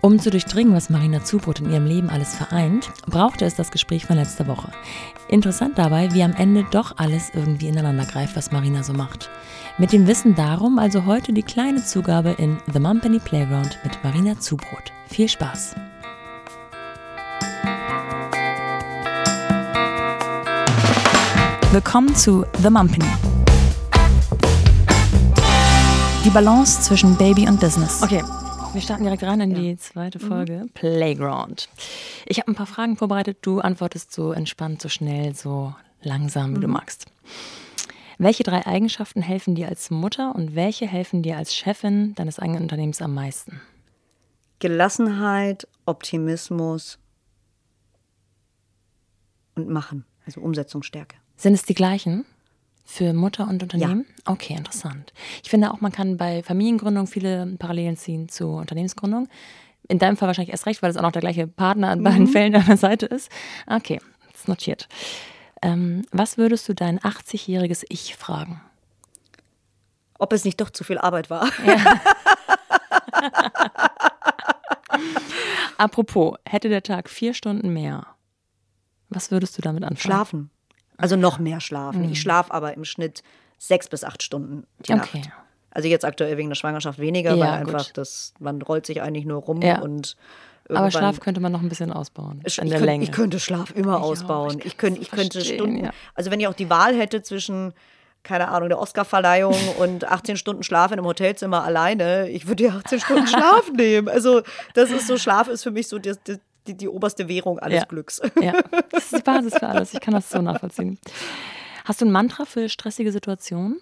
Um 0.00 0.20
zu 0.20 0.30
durchdringen, 0.30 0.74
was 0.74 0.90
Marina 0.90 1.24
Zubrot 1.24 1.58
in 1.58 1.72
ihrem 1.72 1.84
Leben 1.84 2.08
alles 2.08 2.36
vereint, 2.36 2.88
brauchte 3.08 3.44
es 3.44 3.56
das 3.56 3.72
Gespräch 3.72 4.06
von 4.06 4.14
letzter 4.14 4.46
Woche. 4.46 4.70
Interessant 5.26 5.76
dabei, 5.76 6.14
wie 6.14 6.22
am 6.22 6.34
Ende 6.34 6.64
doch 6.70 6.98
alles 6.98 7.30
irgendwie 7.34 7.66
ineinander 7.66 8.04
greift, 8.04 8.36
was 8.36 8.52
Marina 8.52 8.84
so 8.84 8.92
macht. 8.92 9.28
Mit 9.76 9.92
dem 9.92 10.06
Wissen 10.06 10.36
darum 10.36 10.78
also 10.78 11.04
heute 11.04 11.32
die 11.32 11.42
kleine 11.42 11.84
Zugabe 11.84 12.30
in 12.38 12.58
The 12.72 12.78
Mumpany 12.78 13.18
Playground 13.18 13.76
mit 13.82 13.98
Marina 14.04 14.38
Zubrot. 14.38 14.92
Viel 15.08 15.28
Spaß! 15.28 15.74
Willkommen 21.72 22.14
zu 22.14 22.46
The 22.62 22.70
Mumpany. 22.70 23.04
Die 26.24 26.30
Balance 26.30 26.82
zwischen 26.82 27.16
Baby 27.16 27.48
und 27.48 27.58
Business. 27.58 28.00
Okay, 28.02 28.22
wir 28.72 28.80
starten 28.80 29.04
direkt 29.04 29.22
rein 29.22 29.40
in 29.40 29.54
die 29.54 29.76
zweite 29.76 30.18
Folge. 30.18 30.64
Mhm. 30.64 30.70
Playground. 30.70 31.68
Ich 32.26 32.38
habe 32.38 32.50
ein 32.50 32.54
paar 32.54 32.66
Fragen 32.66 32.96
vorbereitet. 32.96 33.38
Du 33.42 33.60
antwortest 33.60 34.12
so 34.12 34.32
entspannt, 34.32 34.82
so 34.82 34.88
schnell, 34.88 35.34
so 35.34 35.74
langsam, 36.02 36.52
wie 36.52 36.58
mhm. 36.58 36.62
du 36.62 36.68
magst. 36.68 37.06
Welche 38.18 38.42
drei 38.42 38.66
Eigenschaften 38.66 39.22
helfen 39.22 39.54
dir 39.54 39.68
als 39.68 39.90
Mutter 39.90 40.34
und 40.34 40.54
welche 40.54 40.86
helfen 40.86 41.22
dir 41.22 41.36
als 41.36 41.54
Chefin 41.54 42.14
deines 42.16 42.38
eigenen 42.38 42.62
Unternehmens 42.62 43.00
am 43.00 43.14
meisten? 43.14 43.60
Gelassenheit, 44.58 45.68
Optimismus 45.86 46.98
und 49.54 49.68
Machen, 49.68 50.04
also 50.26 50.40
Umsetzungsstärke. 50.40 51.16
Sind 51.36 51.54
es 51.54 51.62
die 51.62 51.74
gleichen? 51.74 52.26
Für 52.90 53.12
Mutter 53.12 53.46
und 53.46 53.62
Unternehmen? 53.62 54.06
Ja. 54.08 54.32
Okay, 54.32 54.54
interessant. 54.54 55.12
Ich 55.42 55.50
finde 55.50 55.70
auch, 55.70 55.82
man 55.82 55.92
kann 55.92 56.16
bei 56.16 56.42
Familiengründung 56.42 57.06
viele 57.06 57.44
Parallelen 57.58 57.98
ziehen 57.98 58.30
zu 58.30 58.48
Unternehmensgründung. 58.48 59.28
In 59.88 59.98
deinem 59.98 60.16
Fall 60.16 60.26
wahrscheinlich 60.26 60.52
erst 60.52 60.64
recht, 60.64 60.80
weil 60.80 60.90
es 60.90 60.96
auch 60.96 61.02
noch 61.02 61.12
der 61.12 61.20
gleiche 61.20 61.46
Partner 61.46 61.90
an 61.90 62.02
beiden 62.02 62.22
mhm. 62.22 62.28
Fällen 62.28 62.54
an 62.54 62.64
der 62.64 62.78
Seite 62.78 63.04
ist. 63.04 63.30
Okay, 63.66 64.00
das 64.32 64.40
ist 64.40 64.48
notiert. 64.48 64.88
Ähm, 65.60 66.06
was 66.12 66.38
würdest 66.38 66.66
du 66.66 66.74
dein 66.74 66.98
80-jähriges 66.98 67.84
Ich 67.90 68.16
fragen? 68.16 68.62
Ob 70.18 70.32
es 70.32 70.46
nicht 70.46 70.58
doch 70.58 70.70
zu 70.70 70.82
viel 70.82 70.96
Arbeit 70.96 71.28
war. 71.28 71.46
Ja. 71.66 72.00
Apropos, 75.76 76.38
hätte 76.48 76.70
der 76.70 76.82
Tag 76.82 77.10
vier 77.10 77.34
Stunden 77.34 77.70
mehr, 77.70 78.06
was 79.10 79.30
würdest 79.30 79.58
du 79.58 79.62
damit 79.62 79.84
anfangen? 79.84 79.98
Schlafen. 79.98 80.50
Also 80.98 81.16
noch 81.16 81.38
mehr 81.38 81.60
schlafen. 81.60 82.02
Mhm. 82.02 82.12
Ich 82.12 82.20
schlafe 82.20 82.52
aber 82.52 82.74
im 82.74 82.84
Schnitt 82.84 83.22
sechs 83.56 83.88
bis 83.88 84.04
acht 84.04 84.22
Stunden 84.22 84.66
die 84.80 84.92
okay. 84.92 85.20
Nacht. 85.20 85.30
Also 85.70 85.88
jetzt 85.88 86.04
aktuell 86.04 86.36
wegen 86.36 86.48
der 86.48 86.56
Schwangerschaft 86.56 86.98
weniger, 86.98 87.34
ja, 87.34 87.38
weil 87.38 87.52
einfach 87.60 87.90
das, 87.92 88.34
man 88.38 88.60
rollt 88.62 88.86
sich 88.86 89.00
eigentlich 89.00 89.24
nur 89.24 89.40
rum 89.42 89.62
ja. 89.62 89.80
und 89.80 90.16
aber 90.70 90.90
Schlaf 90.90 91.20
könnte 91.20 91.40
man 91.40 91.50
noch 91.50 91.62
ein 91.62 91.70
bisschen 91.70 91.90
ausbauen. 91.92 92.42
Ich, 92.44 92.58
ich, 92.58 92.70
könnte, 92.70 93.02
ich 93.02 93.10
könnte, 93.10 93.40
Schlaf 93.40 93.74
immer 93.74 93.96
ich 93.96 94.02
ausbauen. 94.02 94.56
Auch, 94.56 94.58
ich, 94.58 94.66
ich, 94.66 94.76
könnte, 94.76 95.00
ich 95.00 95.10
könnte 95.10 95.40
Stunden. 95.40 95.84
Ja. 95.84 95.90
Also 96.14 96.30
wenn 96.30 96.40
ich 96.40 96.46
auch 96.46 96.54
die 96.54 96.68
Wahl 96.68 96.94
hätte 96.94 97.22
zwischen 97.22 97.72
keine 98.22 98.48
Ahnung, 98.48 98.68
der 98.68 98.78
Oscarverleihung 98.78 99.56
und 99.78 100.04
18 100.04 100.36
Stunden 100.36 100.62
Schlaf 100.62 100.90
in 100.90 100.98
einem 100.98 101.06
Hotelzimmer 101.06 101.64
alleine, 101.64 102.28
ich 102.28 102.46
würde 102.46 102.64
ja 102.64 102.70
18 102.76 103.00
Stunden 103.00 103.26
Schlaf 103.26 103.70
nehmen. 103.72 104.08
Also 104.08 104.42
das 104.74 104.90
ist 104.90 105.06
so, 105.06 105.16
Schlaf 105.16 105.48
ist 105.48 105.62
für 105.62 105.70
mich 105.70 105.88
so 105.88 105.98
das, 105.98 106.18
das, 106.24 106.38
die, 106.68 106.76
die 106.76 106.88
oberste 106.88 107.28
Währung 107.28 107.58
alles 107.58 107.80
ja. 107.80 107.84
Glücks. 107.84 108.20
Ja, 108.40 108.52
das 108.90 109.04
ist 109.04 109.16
die 109.16 109.22
Basis 109.22 109.54
für 109.54 109.68
alles. 109.68 109.94
Ich 109.94 110.00
kann 110.00 110.14
das 110.14 110.30
so 110.30 110.40
nachvollziehen. 110.40 110.98
Hast 111.84 112.00
du 112.00 112.04
ein 112.04 112.12
Mantra 112.12 112.44
für 112.44 112.68
stressige 112.68 113.10
Situationen? 113.10 113.78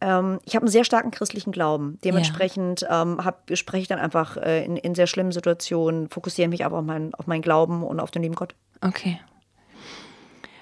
Ähm, 0.00 0.40
ich 0.44 0.54
habe 0.54 0.64
einen 0.64 0.70
sehr 0.70 0.84
starken 0.84 1.10
christlichen 1.10 1.52
Glauben. 1.52 1.98
Dementsprechend 2.04 2.82
ja. 2.82 3.02
ähm, 3.02 3.20
spreche 3.54 3.82
ich 3.82 3.88
dann 3.88 3.98
einfach 3.98 4.36
äh, 4.36 4.64
in, 4.64 4.76
in, 4.76 4.94
sehr 4.94 5.06
schlimmen 5.06 5.32
Situationen, 5.32 6.08
fokussiere 6.08 6.48
mich 6.48 6.64
aber 6.64 6.78
auf, 6.78 6.84
mein, 6.84 7.14
auf 7.14 7.26
meinen 7.26 7.42
Glauben 7.42 7.82
und 7.82 8.00
auf 8.00 8.10
den 8.10 8.22
lieben 8.22 8.34
Gott. 8.34 8.54
Okay. 8.80 9.20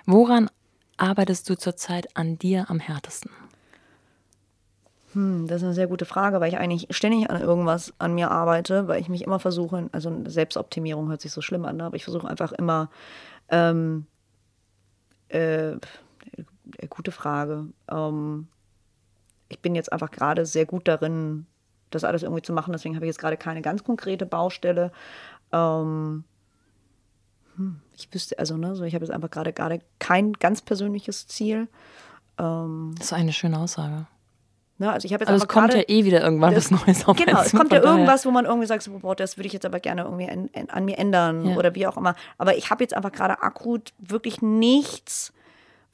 Woran 0.07 0.51
arbeitest 0.97 1.49
du 1.49 1.57
zurzeit 1.57 2.17
an 2.17 2.39
dir 2.39 2.67
am 2.71 2.81
härtesten? 2.81 3.31
Hm, 5.17 5.47
das 5.47 5.63
ist 5.63 5.65
eine 5.65 5.73
sehr 5.73 5.87
gute 5.87 6.05
Frage, 6.05 6.41
weil 6.41 6.51
ich 6.51 6.59
eigentlich 6.59 6.89
ständig 6.95 7.31
an 7.31 7.41
irgendwas 7.41 7.95
an 7.99 8.15
mir 8.15 8.31
arbeite, 8.31 8.87
weil 8.87 9.01
ich 9.01 9.09
mich 9.09 9.23
immer 9.23 9.39
versuche, 9.39 9.89
also 9.91 10.15
Selbstoptimierung 10.27 11.09
hört 11.09 11.23
sich 11.23 11.33
so 11.33 11.41
schlimm 11.41 11.65
an, 11.65 11.81
aber 11.81 11.97
ich 11.97 12.05
versuche 12.05 12.29
einfach 12.29 12.53
immer, 12.53 12.91
ähm, 13.49 14.05
äh, 15.31 15.71
äh, 15.71 15.79
gute 16.91 17.13
Frage. 17.13 17.65
Ähm, 17.91 18.49
ich 19.49 19.61
bin 19.61 19.75
jetzt 19.75 19.91
einfach 19.91 20.11
gerade 20.11 20.45
sehr 20.45 20.67
gut 20.67 20.87
darin, 20.87 21.47
das 21.89 22.05
alles 22.05 22.23
irgendwie 22.23 22.43
zu 22.43 22.53
machen, 22.53 22.73
deswegen 22.73 22.95
habe 22.95 23.07
ich 23.07 23.09
jetzt 23.09 23.19
gerade 23.19 23.39
keine 23.39 23.63
ganz 23.63 23.85
konkrete 23.85 24.27
Baustelle. 24.27 24.93
Ähm, 25.51 26.25
hm, 27.57 27.81
ich 27.97 28.13
wüsste, 28.13 28.39
also, 28.39 28.59
ne, 28.59 28.77
so 28.77 28.85
ich 28.85 28.95
habe 28.95 29.07
jetzt 29.07 29.15
einfach 29.15 29.31
gerade 29.31 29.55
gerade 29.55 29.81
kein 29.99 30.35
ganz 30.35 30.61
persönliches 30.61 31.27
Ziel. 31.27 31.69
Ähm, 32.37 32.95
das 32.99 33.07
ist 33.07 33.13
eine 33.15 33.33
schöne 33.33 33.59
Aussage. 33.59 34.07
Ne, 34.79 34.93
also 34.93 35.07
ich 35.07 35.15
habe 35.15 35.23
jetzt 35.23 35.31
also 35.31 35.45
es 35.45 35.49
kommt 35.49 35.73
ja 35.73 35.83
eh 35.89 36.05
wieder 36.05 36.23
irgendwann 36.23 36.55
das, 36.55 36.71
was 36.71 36.87
Neues 36.87 37.07
auf 37.09 37.17
Genau, 37.17 37.41
es 37.41 37.53
kommt 37.53 37.73
ja 37.73 37.83
irgendwas, 37.83 38.27
wo 38.27 38.31
man 38.31 38.45
irgendwie 38.45 38.67
sagt, 38.67 38.83
so, 38.83 38.91
boah, 38.99 39.17
das 39.17 39.39
würde 39.39 39.47
ich 39.47 39.55
jetzt 39.55 39.65
aber 39.65 39.81
gerne 39.81 40.03
irgendwie 40.03 40.29
an, 40.29 40.51
an 40.69 40.85
mir 40.85 40.99
ändern 40.99 41.49
ja. 41.49 41.57
oder 41.57 41.75
wie 41.75 41.87
auch 41.87 41.97
immer. 41.97 42.15
Aber 42.37 42.59
ich 42.59 42.69
habe 42.69 42.85
jetzt 42.85 42.95
einfach 42.95 43.13
gerade 43.13 43.41
akut 43.43 43.95
wirklich 43.99 44.43
nichts, 44.43 45.33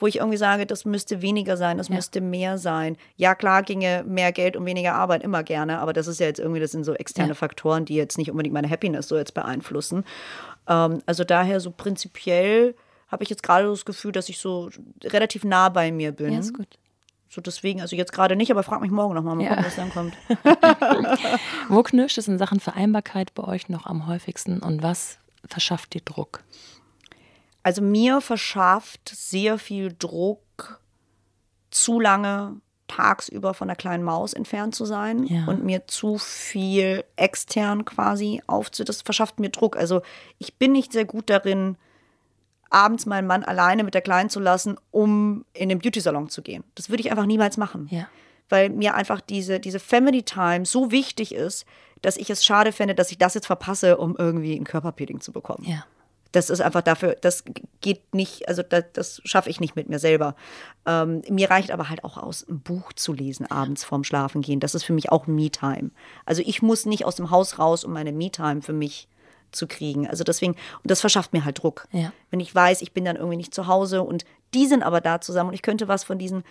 wo 0.00 0.09
ich 0.09 0.16
irgendwie 0.16 0.37
sage, 0.37 0.66
das 0.66 0.84
müsste 0.84 1.22
weniger 1.22 1.56
sein, 1.56 1.78
das 1.78 1.88
ja. 1.88 1.94
müsste 1.94 2.21
mehr 2.21 2.59
sein. 2.59 2.97
Ja, 3.16 3.37
klar 3.37 3.62
ginge 3.62 4.03
mehr 4.04 4.32
Geld 4.32 4.56
und 4.56 4.66
weniger 4.66 4.94
Arbeit 4.94 5.22
immer 5.22 5.44
gerne, 5.44 5.78
aber 5.78 5.92
das 5.92 6.09
ist 6.09 6.19
ja 6.19 6.26
jetzt 6.26 6.41
irgendwie, 6.41 6.60
das 6.60 6.72
sind 6.72 6.82
so 6.82 6.94
externe 6.94 7.28
ja. 7.28 7.34
Faktoren, 7.34 7.84
die 7.84 7.94
jetzt 7.94 8.19
nicht 8.19 8.32
unbedingt 8.32 8.53
meine 8.53 8.69
Happiness 8.69 9.06
so 9.06 9.16
jetzt 9.16 9.34
beeinflussen. 9.34 10.04
Ähm, 10.66 11.03
also 11.06 11.22
daher 11.22 11.60
so 11.60 11.71
prinzipiell 11.71 12.75
habe 13.06 13.22
ich 13.22 13.31
jetzt 13.31 13.44
gerade 13.44 13.69
das 13.69 13.84
Gefühl, 13.84 14.10
dass 14.10 14.28
ich 14.28 14.41
so 14.41 14.71
relativ 15.04 15.44
nah 15.44 15.69
bei 15.69 15.92
mir 15.92 16.10
bin. 16.10 16.32
Ja, 16.32 16.41
ist 16.41 16.54
gut. 16.54 16.78
So 17.32 17.41
deswegen, 17.41 17.81
also 17.81 17.97
jetzt 17.97 18.12
gerade 18.12 18.37
nicht, 18.37 18.50
aber 18.50 18.62
frag 18.62 18.82
mich 18.82 18.91
morgen 18.91 19.15
nochmal, 19.15 19.34
mal, 19.34 19.43
mal 19.43 19.44
ja. 19.44 19.62
gucken, 19.62 19.65
was 19.65 19.76
dann 19.76 19.91
kommt. 19.91 20.15
Wo 21.70 21.82
knirscht 21.82 22.19
es 22.19 22.28
in 22.28 22.37
Sachen 22.37 22.60
Vereinbarkeit 22.60 23.32
bei 23.32 23.44
euch 23.44 23.70
noch 23.70 23.87
am 23.87 24.06
häufigsten 24.06 24.59
und 24.59 24.82
was 24.82 25.16
verschafft 25.47 25.94
dir 25.94 26.03
Druck? 26.03 26.44
Also 27.62 27.81
mir 27.81 28.21
verschafft 28.21 29.09
sehr 29.09 29.56
viel 29.56 29.94
Druck, 29.98 30.82
zu 31.71 32.00
lange 32.00 32.60
tagsüber 32.87 33.54
von 33.54 33.69
der 33.69 33.78
kleinen 33.78 34.04
Maus 34.04 34.34
entfernt 34.34 34.75
zu 34.75 34.84
sein 34.84 35.25
ja. 35.25 35.47
und 35.47 35.65
mir 35.65 35.87
zu 35.87 36.19
viel 36.19 37.03
extern 37.16 37.87
quasi 37.87 38.42
aufzu. 38.47 38.84
Das 38.84 39.00
verschafft 39.00 39.41
mir 39.41 39.48
Druck. 39.48 39.78
Also 39.78 40.03
ich 40.37 40.59
bin 40.59 40.72
nicht 40.72 40.92
sehr 40.92 41.06
gut 41.06 41.31
darin, 41.31 41.78
abends 42.72 43.06
meinen 43.06 43.27
Mann 43.27 43.44
alleine 43.44 43.84
mit 43.84 43.94
der 43.94 44.00
Kleinen 44.00 44.31
zu 44.31 44.41
lassen, 44.41 44.77
um 44.91 45.44
in 45.53 45.69
den 45.69 45.78
Beauty-Salon 45.78 46.28
zu 46.28 46.43
gehen. 46.43 46.65
Das 46.75 46.91
würde 46.91 47.03
ich 47.03 47.10
einfach 47.10 47.27
niemals 47.27 47.56
machen. 47.56 47.88
Ja. 47.91 48.09
Weil 48.49 48.71
mir 48.71 48.94
einfach 48.94 49.21
diese, 49.21 49.60
diese 49.60 49.81
Family 49.81 50.22
Time 50.22 50.66
so 50.66 50.91
wichtig 50.91 51.34
ist, 51.34 51.65
dass 52.03 52.16
ich 52.16 52.28
es 52.31 52.44
schade 52.44 52.72
fände, 52.72 52.94
dass 52.94 53.10
ich 53.10 53.19
das 53.19 53.34
jetzt 53.34 53.47
verpasse, 53.47 53.97
um 53.97 54.16
irgendwie 54.16 54.55
ein 54.55 54.65
Körperpeeling 54.65 55.21
zu 55.21 55.33
bekommen. 55.33 55.65
Ja. 55.65 55.84
Das 56.33 56.49
ist 56.49 56.60
einfach 56.62 56.81
dafür, 56.81 57.15
das 57.21 57.44
geht 57.83 58.15
nicht, 58.15 58.49
also 58.49 58.62
das, 58.62 58.84
das 58.94 59.21
schaffe 59.25 59.50
ich 59.50 59.60
nicht 59.60 59.77
mit 59.77 59.91
mir 59.91 59.99
selber. 59.99 60.34
Ähm, 60.87 61.22
mir 61.28 61.50
reicht 61.50 61.71
aber 61.71 61.91
halt 61.91 62.04
auch 62.04 62.16
aus, 62.16 62.47
ein 62.49 62.60
Buch 62.60 62.94
zu 62.94 63.12
lesen 63.12 63.50
abends 63.50 63.84
vorm 63.84 64.03
Schlafen 64.03 64.41
gehen. 64.41 64.59
Das 64.59 64.75
ist 64.75 64.83
für 64.83 64.94
mich 64.94 65.12
auch 65.12 65.27
Me-Time. 65.27 65.91
Also 66.25 66.43
ich 66.44 66.62
muss 66.62 66.87
nicht 66.87 67.04
aus 67.04 67.16
dem 67.16 67.31
Haus 67.31 67.59
raus, 67.59 67.84
um 67.84 67.93
meine 67.93 68.12
Me-Time 68.12 68.62
für 68.62 68.72
mich 68.72 69.09
zu 69.52 69.66
kriegen. 69.66 70.08
Also 70.08 70.24
deswegen, 70.24 70.52
und 70.52 70.90
das 70.90 71.00
verschafft 71.00 71.32
mir 71.32 71.44
halt 71.44 71.62
Druck. 71.62 71.86
Ja. 71.92 72.12
Wenn 72.30 72.40
ich 72.40 72.54
weiß, 72.54 72.82
ich 72.82 72.92
bin 72.92 73.04
dann 73.04 73.16
irgendwie 73.16 73.36
nicht 73.36 73.54
zu 73.54 73.66
Hause 73.66 74.02
und 74.02 74.24
die 74.54 74.66
sind 74.66 74.82
aber 74.82 75.00
da 75.00 75.20
zusammen 75.20 75.48
und 75.48 75.54
ich 75.54 75.62
könnte 75.62 75.88
was 75.88 76.04
von 76.04 76.18
diesen 76.18 76.44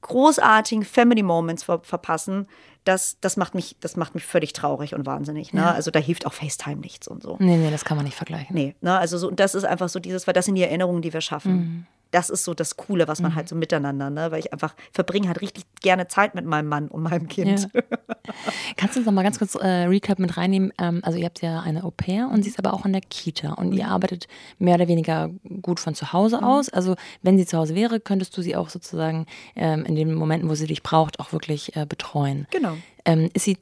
großartigen 0.00 0.84
Family 0.84 1.22
Moments 1.22 1.64
ver 1.64 1.80
verpassen, 1.82 2.46
das, 2.84 3.18
das, 3.20 3.36
macht 3.36 3.54
mich, 3.54 3.76
das 3.80 3.96
macht 3.96 4.14
mich 4.14 4.24
völlig 4.24 4.52
traurig 4.52 4.94
und 4.94 5.04
wahnsinnig. 5.04 5.52
Ne? 5.52 5.60
Ja. 5.60 5.72
Also 5.72 5.90
da 5.90 5.98
hilft 5.98 6.26
auch 6.26 6.32
FaceTime 6.32 6.80
nichts 6.80 7.08
und 7.08 7.22
so. 7.22 7.36
Nee, 7.40 7.56
nee, 7.56 7.70
das 7.70 7.84
kann 7.84 7.96
man 7.96 8.06
nicht 8.06 8.16
vergleichen. 8.16 8.54
Nee, 8.54 8.76
ne? 8.80 8.96
also 8.96 9.18
so, 9.18 9.28
und 9.28 9.40
das 9.40 9.54
ist 9.54 9.64
einfach 9.64 9.88
so 9.88 9.98
dieses, 9.98 10.26
weil 10.26 10.34
das 10.34 10.46
sind 10.46 10.54
die 10.54 10.62
Erinnerungen, 10.62 11.02
die 11.02 11.12
wir 11.12 11.20
schaffen. 11.20 11.52
Mhm 11.52 11.86
das 12.10 12.30
ist 12.30 12.44
so 12.44 12.54
das 12.54 12.76
Coole, 12.76 13.08
was 13.08 13.20
man 13.20 13.32
mhm. 13.32 13.36
halt 13.36 13.48
so 13.48 13.56
miteinander, 13.56 14.10
ne? 14.10 14.30
Weil 14.30 14.40
ich 14.40 14.52
einfach 14.52 14.74
verbringe 14.92 15.28
halt 15.28 15.40
richtig 15.40 15.64
gerne 15.80 16.08
Zeit 16.08 16.34
mit 16.34 16.44
meinem 16.44 16.68
Mann 16.68 16.88
und 16.88 17.02
meinem 17.02 17.28
Kind. 17.28 17.68
Ja. 17.72 17.82
Kannst 18.76 18.96
du 18.96 19.00
uns 19.00 19.06
noch 19.06 19.12
mal 19.12 19.22
ganz 19.22 19.38
kurz 19.38 19.54
äh, 19.54 19.84
Recap 19.84 20.18
mit 20.18 20.36
reinnehmen? 20.36 20.72
Ähm, 20.78 21.00
also 21.02 21.18
ihr 21.18 21.26
habt 21.26 21.42
ja 21.42 21.60
eine 21.60 21.84
Au 21.84 21.90
pair 21.90 22.28
und 22.32 22.42
sie 22.42 22.50
ist 22.50 22.58
aber 22.58 22.72
auch 22.72 22.86
in 22.86 22.92
der 22.92 23.02
Kita 23.02 23.52
und 23.54 23.72
ihr 23.72 23.84
mhm. 23.84 23.92
arbeitet 23.92 24.26
mehr 24.58 24.76
oder 24.76 24.88
weniger 24.88 25.30
gut 25.62 25.80
von 25.80 25.94
zu 25.94 26.12
Hause 26.12 26.38
mhm. 26.38 26.44
aus. 26.44 26.68
Also 26.68 26.96
wenn 27.22 27.36
sie 27.36 27.46
zu 27.46 27.58
Hause 27.58 27.74
wäre, 27.74 28.00
könntest 28.00 28.36
du 28.36 28.42
sie 28.42 28.56
auch 28.56 28.70
sozusagen 28.70 29.26
ähm, 29.54 29.84
in 29.84 29.94
den 29.94 30.14
Momenten, 30.14 30.48
wo 30.48 30.54
sie 30.54 30.66
dich 30.66 30.82
braucht, 30.82 31.20
auch 31.20 31.32
wirklich 31.32 31.76
äh, 31.76 31.86
betreuen. 31.86 32.46
Genau. 32.50 32.76
Ähm, 33.04 33.30
ist 33.34 33.44
sie 33.44 33.58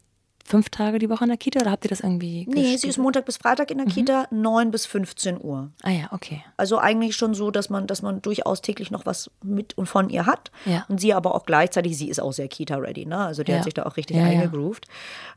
fünf 0.46 0.70
Tage 0.70 0.98
die 0.98 1.10
Woche 1.10 1.24
in 1.24 1.28
der 1.28 1.36
Kita 1.36 1.60
oder 1.60 1.70
habt 1.70 1.84
ihr 1.84 1.88
das 1.88 2.00
irgendwie? 2.00 2.46
Nee, 2.48 2.76
sie 2.76 2.88
ist 2.88 2.98
Montag 2.98 3.24
bis 3.26 3.36
Freitag 3.36 3.70
in 3.70 3.78
der 3.78 3.86
Kita, 3.86 4.26
9 4.30 4.70
bis 4.70 4.86
15 4.86 5.38
Uhr. 5.42 5.70
Ah 5.82 5.90
ja, 5.90 6.08
okay. 6.12 6.42
Also 6.56 6.78
eigentlich 6.78 7.16
schon 7.16 7.34
so, 7.34 7.50
dass 7.50 7.68
man, 7.70 7.86
dass 7.86 8.02
man 8.02 8.22
durchaus 8.22 8.62
täglich 8.62 8.90
noch 8.90 9.06
was 9.06 9.30
mit 9.42 9.76
und 9.76 9.86
von 9.86 10.08
ihr 10.08 10.26
hat. 10.26 10.50
Ja. 10.64 10.84
Und 10.88 11.00
sie 11.00 11.12
aber 11.14 11.34
auch 11.34 11.46
gleichzeitig, 11.46 11.96
sie 11.98 12.08
ist 12.08 12.20
auch 12.20 12.32
sehr 12.32 12.48
Kita-ready, 12.48 13.06
ne? 13.06 13.18
Also 13.18 13.42
die 13.42 13.52
Ja. 13.52 13.58
hat 13.58 13.64
sich 13.64 13.74
da 13.74 13.84
auch 13.84 13.96
richtig 13.96 14.16
Ja, 14.16 14.22
ja. 14.28 14.40
eingegroovt. 14.40 14.86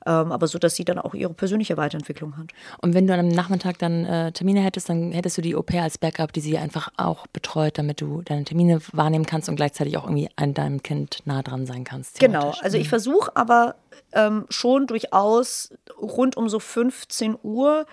Ähm, 0.06 0.32
aber 0.32 0.48
so, 0.48 0.60
dass 0.60 0.76
sie 0.76 0.86
dann 0.86 1.00
auch 1.00 1.14
ihre 1.14 1.34
persönliche 1.34 1.76
Weiterentwicklung 1.78 2.38
hat. 2.38 2.48
Und 2.82 2.94
wenn 2.94 3.08
du 3.08 3.14
an 3.14 3.20
einem 3.20 3.30
Nachmittag 3.30 3.78
dann 3.80 4.06
äh, 4.06 4.32
Termine 4.32 4.62
hättest, 4.62 4.90
dann 4.90 5.12
hättest 5.12 5.38
du 5.38 5.42
die 5.42 5.56
Au-pair 5.56 5.84
als 5.84 5.98
Backup, 5.98 6.32
die 6.34 6.42
sie 6.42 6.58
einfach 6.58 6.90
auch 6.98 7.28
betreut, 7.28 7.78
damit 7.78 8.02
du 8.02 8.22
deine 8.24 8.44
Termine 8.44 8.80
wahrnehmen 8.94 9.26
kannst 9.26 9.50
und 9.50 9.56
gleichzeitig 9.56 9.98
auch 9.98 10.04
irgendwie 10.04 10.30
an 10.36 10.54
deinem 10.54 10.84
Kind 10.84 11.20
nah 11.26 11.42
dran 11.42 11.66
sein 11.66 11.84
kannst. 11.84 12.20
Genau, 12.20 12.54
also 12.62 12.78
ich 12.78 12.90
versuche 12.90 13.36
aber 13.36 13.76
ähm, 14.14 14.46
schon 14.50 14.88
durchaus 14.88 15.72
rund 16.02 16.38
um 16.38 16.50
so 16.50 16.60
15 16.60 17.38
Uhr 17.44 17.86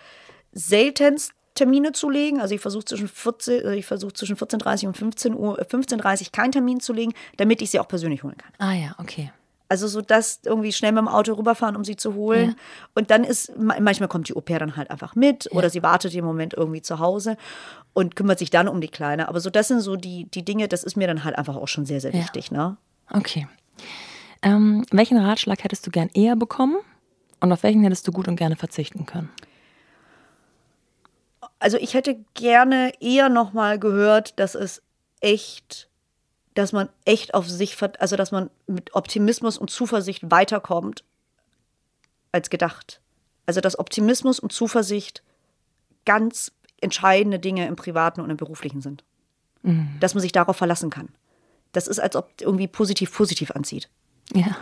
seltenst 0.52 1.32
Termine 1.54 1.92
zu 1.92 2.10
legen. 2.10 2.40
Also 2.40 2.54
ich 2.54 2.60
versuche 2.60 2.84
zwischen 2.84 3.08
14, 3.08 3.64
äh, 3.64 3.74
ich 3.76 3.86
versuche 3.86 4.12
zwischen 4.12 4.36
14.30 4.36 4.86
und 4.88 4.96
15 4.96 5.34
Uhr, 5.34 5.58
äh, 5.58 5.64
15.30 5.64 6.30
keinen 6.32 6.52
Termin 6.52 6.80
zu 6.80 6.92
legen, 6.92 7.12
damit 7.38 7.62
ich 7.62 7.70
sie 7.70 7.80
auch 7.80 7.88
persönlich 7.88 8.22
holen 8.22 8.36
kann. 8.36 8.52
Ah 8.58 8.74
ja, 8.74 8.94
okay. 8.98 9.32
Also 9.68 9.88
so 9.88 10.00
dass 10.00 10.40
irgendwie 10.44 10.70
schnell 10.72 10.92
mit 10.92 10.98
dem 11.00 11.08
Auto 11.08 11.32
rüberfahren, 11.32 11.74
um 11.74 11.84
sie 11.84 11.96
zu 11.96 12.14
holen. 12.14 12.50
Ja. 12.50 12.54
Und 12.94 13.10
dann 13.10 13.24
ist, 13.24 13.56
ma- 13.58 13.74
manchmal 13.80 14.08
kommt 14.08 14.28
die 14.28 14.36
Au-pair 14.36 14.58
dann 14.60 14.76
halt 14.76 14.90
einfach 14.90 15.16
mit 15.16 15.50
oder 15.50 15.70
sie 15.70 15.82
wartet 15.82 16.14
im 16.14 16.24
Moment 16.24 16.54
irgendwie 16.54 16.82
zu 16.82 16.98
Hause 17.00 17.36
und 17.94 18.14
kümmert 18.14 18.38
sich 18.38 18.50
dann 18.50 18.68
um 18.68 18.80
die 18.80 18.86
Kleine. 18.88 19.28
Aber 19.28 19.40
so 19.40 19.50
das 19.50 19.68
sind 19.68 19.80
so 19.80 19.96
die, 19.96 20.30
die 20.30 20.44
Dinge, 20.44 20.68
das 20.68 20.84
ist 20.84 20.96
mir 20.96 21.08
dann 21.08 21.24
halt 21.24 21.36
einfach 21.36 21.56
auch 21.56 21.66
schon 21.68 21.84
sehr, 21.86 22.00
sehr 22.00 22.12
Ja. 22.12 22.20
wichtig. 22.20 22.52
Ne? 22.52 22.76
Okay. 23.10 23.48
Ähm, 24.42 24.84
welchen 24.90 25.18
Ratschlag 25.18 25.64
hättest 25.64 25.86
du 25.86 25.90
gern 25.90 26.10
eher 26.12 26.36
bekommen 26.36 26.76
und 27.40 27.52
auf 27.52 27.62
welchen 27.62 27.82
hättest 27.82 28.06
du 28.06 28.12
gut 28.12 28.28
und 28.28 28.36
gerne 28.36 28.56
verzichten 28.56 29.06
können? 29.06 29.30
Also 31.58 31.78
ich 31.78 31.94
hätte 31.94 32.18
gerne 32.34 32.92
eher 33.00 33.28
noch 33.28 33.52
mal 33.52 33.78
gehört, 33.78 34.38
dass 34.38 34.54
es 34.54 34.82
echt, 35.20 35.88
dass 36.54 36.72
man 36.72 36.88
echt 37.04 37.34
auf 37.34 37.48
sich, 37.48 37.76
also 37.98 38.16
dass 38.16 38.30
man 38.30 38.50
mit 38.66 38.94
Optimismus 38.94 39.56
und 39.56 39.70
Zuversicht 39.70 40.30
weiterkommt 40.30 41.02
als 42.32 42.50
gedacht. 42.50 43.00
Also 43.46 43.60
dass 43.60 43.78
Optimismus 43.78 44.38
und 44.38 44.52
Zuversicht 44.52 45.22
ganz 46.04 46.52
entscheidende 46.80 47.38
Dinge 47.38 47.66
im 47.66 47.76
privaten 47.76 48.20
und 48.20 48.30
im 48.30 48.36
beruflichen 48.36 48.82
sind. 48.82 49.02
Dass 50.00 50.14
man 50.14 50.20
sich 50.20 50.32
darauf 50.32 50.56
verlassen 50.56 50.90
kann. 50.90 51.08
Das 51.72 51.88
ist, 51.88 51.98
als 51.98 52.16
ob 52.16 52.30
irgendwie 52.40 52.68
positiv 52.68 53.12
positiv 53.12 53.50
anzieht. 53.50 53.88
Ja. 54.32 54.56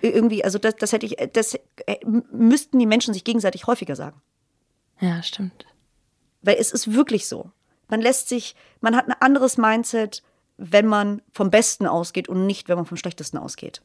Irgendwie, 0.00 0.44
also 0.44 0.58
das, 0.58 0.76
das 0.76 0.92
hätte 0.92 1.06
ich, 1.06 1.16
das 1.32 1.54
äh, 1.86 1.96
müssten 2.30 2.78
die 2.78 2.86
Menschen 2.86 3.14
sich 3.14 3.24
gegenseitig 3.24 3.66
häufiger 3.66 3.96
sagen. 3.96 4.20
Ja, 5.00 5.22
stimmt. 5.22 5.66
Weil 6.42 6.56
es 6.58 6.72
ist 6.72 6.92
wirklich 6.92 7.26
so. 7.26 7.50
Man 7.88 8.00
lässt 8.00 8.28
sich, 8.28 8.54
man 8.80 8.96
hat 8.96 9.06
ein 9.08 9.16
anderes 9.20 9.56
Mindset, 9.56 10.22
wenn 10.56 10.86
man 10.86 11.22
vom 11.32 11.50
Besten 11.50 11.86
ausgeht 11.86 12.28
und 12.28 12.46
nicht, 12.46 12.68
wenn 12.68 12.76
man 12.76 12.86
vom 12.86 12.96
Schlechtesten 12.96 13.38
ausgeht. 13.38 13.82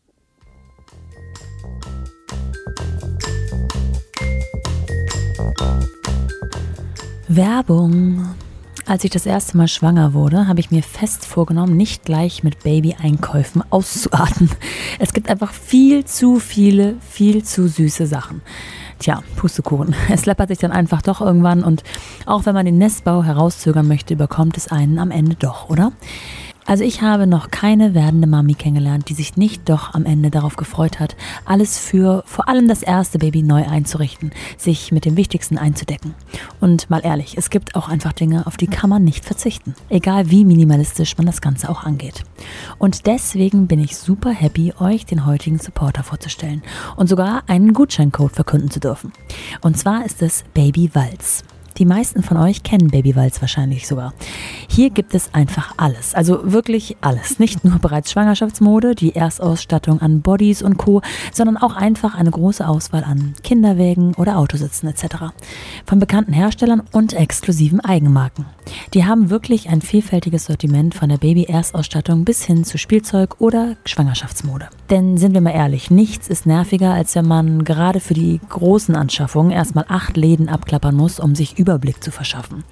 Werbung. 7.28 8.36
Als 8.90 9.04
ich 9.04 9.12
das 9.12 9.28
erste 9.28 9.56
Mal 9.56 9.68
schwanger 9.68 10.16
wurde, 10.16 10.48
habe 10.48 10.60
ich 10.62 10.72
mir 10.72 10.82
fest 10.82 11.24
vorgenommen, 11.24 11.78
nicht 11.78 12.06
gleich 12.06 12.44
mit 12.44 12.64
Baby-Einkäufen 12.64 13.64
auszuarten. 13.70 14.50
Es 14.98 15.14
gibt 15.14 15.30
einfach 15.30 15.54
viel 15.54 16.06
zu 16.06 16.40
viele, 16.40 16.96
viel 17.08 17.44
zu 17.44 17.68
süße 17.68 18.08
Sachen. 18.08 18.42
Tja, 18.98 19.22
Pustekuchen. 19.36 19.96
Es 20.10 20.26
läppert 20.26 20.50
sich 20.50 20.58
dann 20.58 20.72
einfach 20.72 21.04
doch 21.04 21.22
irgendwann 21.22 21.64
und 21.64 21.84
auch 22.26 22.48
wenn 22.48 22.56
man 22.56 22.66
den 22.66 22.80
Nestbau 22.80 23.22
herauszögern 23.24 23.88
möchte, 23.88 24.16
überkommt 24.16 24.58
es 24.58 24.70
einen 24.70 24.98
am 24.98 25.12
Ende 25.12 25.36
doch, 25.36 25.70
oder? 25.70 25.92
Also 26.70 26.84
ich 26.84 27.02
habe 27.02 27.26
noch 27.26 27.50
keine 27.50 27.96
werdende 27.96 28.28
Mami 28.28 28.54
kennengelernt, 28.54 29.10
die 29.10 29.16
sich 29.16 29.38
nicht 29.38 29.68
doch 29.68 29.96
am 29.96 30.06
Ende 30.06 30.30
darauf 30.30 30.56
gefreut 30.56 31.00
hat, 31.00 31.16
alles 31.44 31.80
für 31.80 32.22
vor 32.28 32.48
allem 32.48 32.68
das 32.68 32.84
erste 32.84 33.18
Baby 33.18 33.42
neu 33.42 33.66
einzurichten, 33.66 34.30
sich 34.56 34.92
mit 34.92 35.04
dem 35.04 35.18
Wichtigsten 35.18 35.58
einzudecken. 35.58 36.14
Und 36.62 36.88
mal 36.92 37.04
ehrlich, 37.04 37.36
es 37.40 37.50
gibt 37.50 37.74
auch 37.74 37.90
einfach 37.90 38.14
Dinge, 38.14 38.46
auf 38.46 38.56
die 38.56 38.68
kann 38.68 38.92
man 38.92 39.04
nicht 39.04 39.26
verzichten, 39.26 39.74
egal 39.90 40.30
wie 40.30 40.46
minimalistisch 40.46 41.18
man 41.18 41.26
das 41.26 41.42
Ganze 41.42 41.70
auch 41.70 41.86
angeht. 41.86 42.24
Und 42.78 43.08
deswegen 43.08 43.66
bin 43.66 43.80
ich 43.80 43.98
super 43.98 44.30
happy, 44.30 44.72
euch 44.78 45.08
den 45.08 45.26
heutigen 45.26 45.58
Supporter 45.58 46.04
vorzustellen 46.04 46.62
und 46.98 47.10
sogar 47.10 47.42
einen 47.48 47.74
Gutscheincode 47.74 48.34
verkünden 48.36 48.70
zu 48.70 48.80
dürfen. 48.80 49.12
Und 49.62 49.76
zwar 49.76 50.06
ist 50.06 50.22
es 50.22 50.44
Baby 50.54 50.92
Walz. 50.94 51.44
Die 51.78 51.86
meisten 51.86 52.24
von 52.24 52.38
euch 52.38 52.64
kennen 52.64 52.90
Baby 52.90 53.16
Walz 53.16 53.42
wahrscheinlich 53.42 53.88
sogar. 53.88 54.14
Hier 54.68 54.90
gibt 54.90 55.16
es 55.16 55.34
einfach 55.34 55.74
alles, 55.78 56.14
also 56.16 56.52
wirklich 56.52 56.98
alles. 57.02 57.40
Nicht 57.40 57.64
nur 57.64 57.80
bereits 57.80 58.12
Schwangerschaftsmode, 58.12 58.96
die 58.96 59.16
Erstausstattung 59.16 60.02
an 60.02 60.22
Bodies 60.22 60.62
und 60.62 60.78
Co., 60.78 61.02
sondern 61.32 61.58
auch 61.58 61.76
einfach 61.76 62.16
eine 62.16 62.32
große 62.32 62.68
Auswahl 62.68 63.04
an 63.04 63.34
Kinderwägen 63.44 64.14
oder 64.16 64.38
Autositzen 64.38 64.88
etc. 64.88 65.34
Von 65.86 66.00
bekannten 66.00 66.34
Herstellern 66.34 66.84
und 66.92 67.14
exklusiven 67.14 67.80
Eigenmarken. 67.80 68.46
Die 68.94 69.06
haben 69.06 69.30
wirklich 69.30 69.70
ein 69.70 69.82
vielfältiges 69.82 70.46
Sortiment 70.46 70.96
von 70.96 71.10
der 71.10 71.18
Baby-Erstausstattung 71.18 72.26
bis 72.26 72.44
hin 72.44 72.64
zu 72.64 72.78
Spielzeug 72.78 73.40
oder 73.40 73.76
Schwangerschaftsmode. 73.86 74.70
Denn 74.90 75.18
sind 75.18 75.34
wir 75.34 75.42
mal 75.42 75.52
ehrlich, 75.52 75.92
nichts 75.92 76.28
ist 76.28 76.46
nerviger, 76.46 76.94
als 76.94 77.16
wenn 77.16 77.28
man 77.28 77.64
gerade 77.64 78.00
für 78.00 78.14
die 78.14 78.40
großen 78.50 78.96
Anschaffungen 78.96 79.52
erstmal 79.52 79.86
acht 79.88 80.18
Läden 80.18 80.50
abklappern 80.50 80.96
muss, 80.96 81.20
um 81.20 81.36
sich 81.36 81.58
Überblick 81.70 82.04
zu 82.04 82.12
verschaffen. 82.12 82.64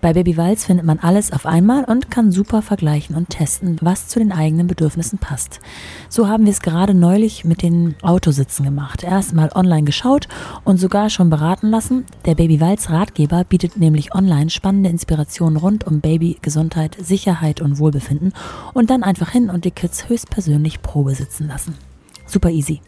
Bei 0.00 0.14
Baby 0.14 0.38
Walz 0.38 0.64
findet 0.64 0.86
man 0.86 0.98
alles 1.00 1.32
auf 1.32 1.44
einmal 1.44 1.84
und 1.84 2.10
kann 2.10 2.32
super 2.32 2.62
vergleichen 2.62 3.14
und 3.14 3.28
testen, 3.28 3.76
was 3.82 4.08
zu 4.08 4.18
den 4.18 4.32
eigenen 4.32 4.66
Bedürfnissen 4.66 5.18
passt. 5.18 5.60
So 6.08 6.28
haben 6.28 6.46
wir 6.46 6.52
es 6.52 6.62
gerade 6.62 6.94
neulich 6.94 7.44
mit 7.44 7.62
den 7.62 7.94
Autositzen 8.00 8.64
gemacht. 8.64 9.04
Erstmal 9.04 9.50
online 9.54 9.84
geschaut 9.84 10.28
und 10.64 10.78
sogar 10.78 11.10
schon 11.10 11.28
beraten 11.28 11.68
lassen. 11.68 12.06
Der 12.24 12.34
Baby 12.34 12.60
Walz 12.60 12.88
Ratgeber 12.88 13.44
bietet 13.44 13.76
nämlich 13.76 14.14
online 14.14 14.48
spannende 14.48 14.88
Inspirationen 14.88 15.58
rund 15.58 15.86
um 15.86 16.00
Babygesundheit, 16.00 16.96
Sicherheit 16.98 17.60
und 17.60 17.78
Wohlbefinden 17.78 18.32
und 18.72 18.88
dann 18.88 19.02
einfach 19.02 19.30
hin 19.30 19.50
und 19.50 19.66
die 19.66 19.72
Kids 19.72 20.08
höchstpersönlich 20.08 20.80
Probe 20.80 21.14
sitzen 21.14 21.48
lassen. 21.48 21.87
Super 22.28 22.50
easy. 22.50 22.82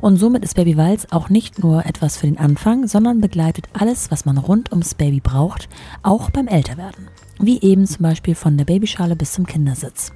Und 0.00 0.16
somit 0.16 0.42
ist 0.42 0.54
Baby 0.56 0.78
Walz 0.78 1.06
auch 1.10 1.28
nicht 1.28 1.62
nur 1.62 1.84
etwas 1.84 2.16
für 2.16 2.26
den 2.26 2.38
Anfang, 2.38 2.88
sondern 2.88 3.20
begleitet 3.20 3.68
alles, 3.74 4.10
was 4.10 4.24
man 4.24 4.38
rund 4.38 4.72
ums 4.72 4.94
Baby 4.94 5.20
braucht, 5.20 5.68
auch 6.02 6.30
beim 6.30 6.48
Älterwerden. 6.48 7.08
Wie 7.38 7.60
eben 7.60 7.86
zum 7.86 8.02
Beispiel 8.02 8.34
von 8.34 8.56
der 8.56 8.64
Babyschale 8.64 9.14
bis 9.14 9.32
zum 9.32 9.46
Kindersitz. 9.46 10.12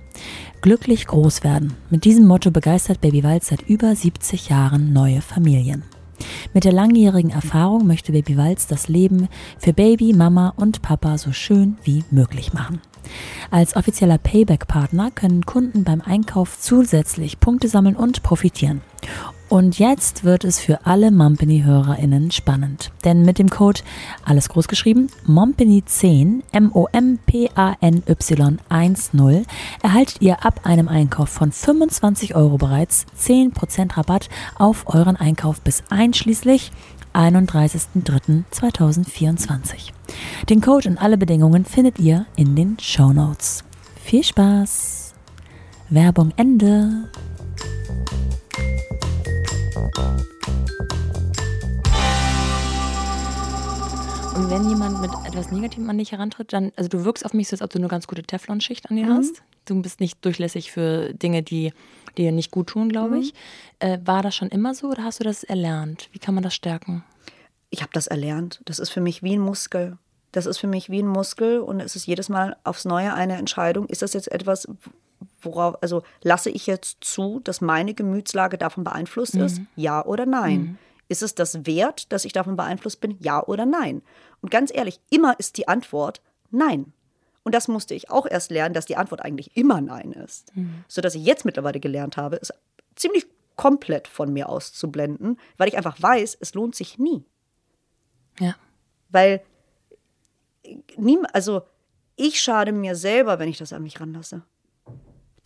Glücklich 0.62 1.06
groß 1.06 1.44
werden. 1.44 1.74
Mit 1.90 2.04
diesem 2.04 2.26
Motto 2.26 2.50
begeistert 2.50 3.00
Baby 3.00 3.22
Walz 3.22 3.48
seit 3.48 3.62
über 3.62 3.94
70 3.94 4.48
Jahren 4.48 4.92
neue 4.92 5.20
Familien. 5.20 5.84
Mit 6.54 6.64
der 6.64 6.72
langjährigen 6.72 7.30
Erfahrung 7.30 7.86
möchte 7.86 8.12
Baby 8.12 8.36
Walz 8.36 8.66
das 8.66 8.88
Leben 8.88 9.28
für 9.58 9.72
Baby, 9.72 10.12
Mama 10.12 10.52
und 10.56 10.82
Papa 10.82 11.18
so 11.18 11.32
schön 11.32 11.76
wie 11.84 12.04
möglich 12.10 12.52
machen. 12.52 12.80
Als 13.50 13.76
offizieller 13.76 14.18
Payback-Partner 14.18 15.10
können 15.10 15.44
Kunden 15.46 15.84
beim 15.84 16.00
Einkauf 16.00 16.58
zusätzlich 16.58 17.40
Punkte 17.40 17.68
sammeln 17.68 17.96
und 17.96 18.22
profitieren. 18.22 18.80
Und 19.52 19.78
jetzt 19.78 20.24
wird 20.24 20.44
es 20.44 20.58
für 20.58 20.86
alle 20.86 21.10
Mompany-HörerInnen 21.10 22.30
spannend. 22.30 22.90
Denn 23.04 23.20
mit 23.20 23.38
dem 23.38 23.50
Code, 23.50 23.82
alles 24.24 24.48
groß 24.48 24.66
geschrieben, 24.66 25.08
Mompany10, 25.28 26.40
M-O-M-P-A-N-Y 26.52 28.06
10, 28.94 29.46
erhaltet 29.82 30.22
ihr 30.22 30.46
ab 30.46 30.62
einem 30.64 30.88
Einkauf 30.88 31.28
von 31.28 31.52
25 31.52 32.34
Euro 32.34 32.56
bereits 32.56 33.04
10% 33.20 33.98
Rabatt 33.98 34.30
auf 34.54 34.86
euren 34.86 35.16
Einkauf 35.16 35.60
bis 35.60 35.82
einschließlich 35.90 36.72
31.03.2024. 37.14 39.92
Den 40.48 40.60
Code 40.60 40.88
und 40.88 40.98
alle 40.98 41.18
Bedingungen 41.18 41.64
findet 41.64 41.98
ihr 41.98 42.26
in 42.36 42.54
den 42.56 42.78
Show 42.80 43.12
Notes. 43.12 43.64
Viel 44.02 44.24
Spaß! 44.24 45.14
Werbung 45.90 46.32
Ende! 46.36 47.08
Und 54.34 54.50
wenn 54.50 54.68
jemand 54.68 55.00
mit 55.02 55.10
etwas 55.26 55.52
Negativem 55.52 55.90
an 55.90 55.98
dich 55.98 56.12
herantritt, 56.12 56.52
dann, 56.52 56.72
also 56.76 56.88
du 56.88 57.04
wirkst 57.04 57.26
auf 57.26 57.34
mich 57.34 57.48
so, 57.48 57.54
als 57.54 57.62
ob 57.62 57.70
du 57.70 57.78
eine 57.78 57.88
ganz 57.88 58.06
gute 58.06 58.22
Teflonschicht 58.22 58.90
an 58.90 58.96
dir 58.96 59.06
hast. 59.06 59.42
Du 59.66 59.80
bist 59.82 60.00
nicht 60.00 60.24
durchlässig 60.24 60.72
für 60.72 61.12
Dinge, 61.14 61.42
die 61.42 61.72
dir 62.18 62.32
nicht 62.32 62.50
gut 62.50 62.68
tun, 62.68 62.88
glaube 62.88 63.18
ich. 63.18 63.34
Äh, 63.78 63.98
war 64.04 64.22
das 64.22 64.34
schon 64.34 64.48
immer 64.48 64.74
so 64.74 64.88
oder 64.88 65.04
hast 65.04 65.20
du 65.20 65.24
das 65.24 65.44
erlernt? 65.44 66.08
Wie 66.12 66.18
kann 66.18 66.34
man 66.34 66.44
das 66.44 66.54
stärken? 66.54 67.04
Ich 67.70 67.80
habe 67.80 67.92
das 67.92 68.06
erlernt. 68.06 68.60
Das 68.64 68.78
ist 68.78 68.90
für 68.90 69.00
mich 69.00 69.22
wie 69.22 69.34
ein 69.34 69.40
Muskel. 69.40 69.98
Das 70.32 70.46
ist 70.46 70.58
für 70.58 70.66
mich 70.66 70.90
wie 70.90 71.02
ein 71.02 71.06
Muskel 71.06 71.60
und 71.60 71.80
es 71.80 71.94
ist 71.96 72.06
jedes 72.06 72.28
Mal 72.28 72.56
aufs 72.64 72.84
Neue 72.84 73.12
eine 73.14 73.36
Entscheidung. 73.36 73.86
Ist 73.86 74.02
das 74.02 74.14
jetzt 74.14 74.32
etwas, 74.32 74.66
worauf, 75.42 75.82
also 75.82 76.02
lasse 76.22 76.50
ich 76.50 76.66
jetzt 76.66 76.98
zu, 77.02 77.40
dass 77.44 77.60
meine 77.60 77.94
Gemütslage 77.94 78.56
davon 78.56 78.84
beeinflusst 78.84 79.34
ist? 79.34 79.60
Ja 79.76 80.04
oder 80.04 80.24
nein? 80.26 80.78
Ist 81.08 81.22
es 81.22 81.34
das 81.34 81.66
wert, 81.66 82.10
dass 82.12 82.24
ich 82.24 82.32
davon 82.32 82.56
beeinflusst 82.56 83.00
bin? 83.00 83.16
Ja 83.20 83.44
oder 83.46 83.66
nein? 83.66 84.00
Und 84.40 84.50
ganz 84.50 84.72
ehrlich, 84.74 85.00
immer 85.10 85.38
ist 85.38 85.58
die 85.58 85.68
Antwort 85.68 86.22
nein. 86.50 86.92
Und 87.44 87.54
das 87.54 87.68
musste 87.68 87.94
ich 87.94 88.10
auch 88.10 88.26
erst 88.26 88.50
lernen, 88.50 88.74
dass 88.74 88.86
die 88.86 88.96
Antwort 88.96 89.24
eigentlich 89.24 89.56
immer 89.56 89.80
nein 89.80 90.12
ist. 90.12 90.54
Mhm. 90.56 90.84
Sodass 90.88 91.14
ich 91.14 91.24
jetzt 91.24 91.44
mittlerweile 91.44 91.80
gelernt 91.80 92.16
habe, 92.16 92.38
es 92.40 92.52
ziemlich 92.94 93.26
komplett 93.56 94.08
von 94.08 94.32
mir 94.32 94.48
auszublenden, 94.48 95.38
weil 95.56 95.68
ich 95.68 95.76
einfach 95.76 96.00
weiß, 96.00 96.36
es 96.40 96.54
lohnt 96.54 96.74
sich 96.74 96.98
nie. 96.98 97.24
Ja. 98.38 98.56
Weil 99.10 99.42
also 101.32 101.62
ich 102.16 102.40
schade 102.40 102.72
mir 102.72 102.94
selber, 102.94 103.38
wenn 103.38 103.48
ich 103.48 103.58
das 103.58 103.72
an 103.72 103.82
mich 103.82 104.00
ranlasse. 104.00 104.42